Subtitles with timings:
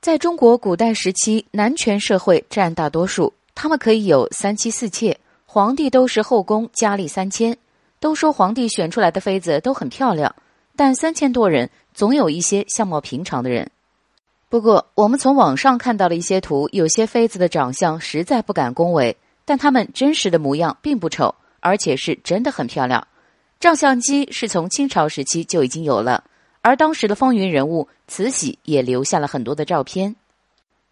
[0.00, 7.54] 在中国古代时期，男权社会占大多数，他们可以有三妻四妾，皇帝都是后宫佳丽三千。
[7.98, 10.34] 都说皇帝选出来的妃子都很漂亮，
[10.74, 13.70] 但三千多人总有一些相貌平常的人。
[14.48, 19.14] 不过，我们从网上看到了一些图，有些妃子的长相实在不敢恭维，
[19.44, 23.06] 但她们真实的模样并不丑，而且是真的很漂亮。
[23.60, 26.24] 照相机是从清朝时期就已经有了。
[26.62, 30.14] 而当时的风云人物慈禧也留下了很多的照片，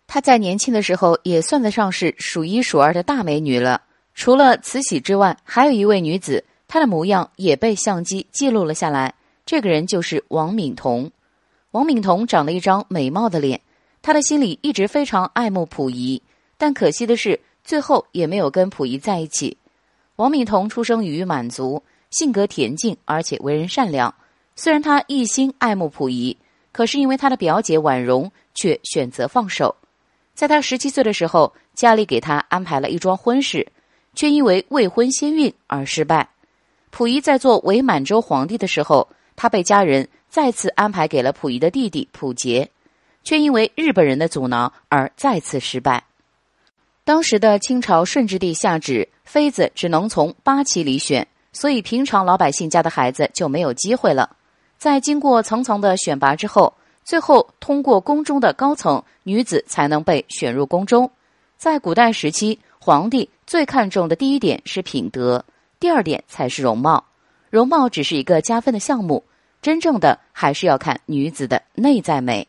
[0.07, 3.83] 她在年轻的时候也算得上是数一数二的大美女了。
[4.15, 9.15] 除了慈禧之外，还有一位女子，她的模样也被相机记录了下来。
[9.45, 11.11] 这个人就是王敏彤。
[11.71, 13.61] 王敏彤长了一张美貌的脸，
[14.01, 16.23] 她的心里一直非常爱慕溥仪，
[16.57, 19.57] 但可惜的是，最后也没有跟溥仪在一起。
[20.17, 24.15] 王敏彤出生于满族，性格恬静，而且为人善良。
[24.61, 26.37] 虽然他一心爱慕溥仪，
[26.73, 29.77] 可是因为他的表姐婉容却选择放手。
[30.35, 33.69] 在他十七岁的时候，家里给他安排了一桩婚事，
[34.17, 36.29] 却因为未婚先孕而失败。
[36.91, 42.69] 溥仪在做伪满洲皇帝的时候，他被家人再次安排给了溥仪的弟弟溥杰，
[43.23, 46.03] 却因为日本人的阻挠而再次失败。
[47.05, 54.35] 当时的清朝顺治帝下旨，妃子只能从八旗里选，所以平常老百姓家的孩子就没有机会了。
[54.79, 56.73] 在经过层层的选拔之后，
[57.05, 61.11] 最后通过宫中的高层女子才能被选入宫中。
[61.57, 65.45] 在古代时期，皇帝最看重的第一点是品德，
[65.81, 67.05] 第二点才是容貌。
[67.51, 69.25] 容貌只是一个加分的项目，
[69.61, 72.47] 真正的还是要看女子的内在美。